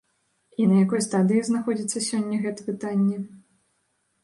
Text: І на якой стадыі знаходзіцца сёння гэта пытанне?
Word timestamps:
І 0.63 0.65
на 0.71 0.77
якой 0.85 1.03
стадыі 1.07 1.43
знаходзіцца 1.51 2.03
сёння 2.09 2.41
гэта 2.47 2.59
пытанне? 2.73 3.23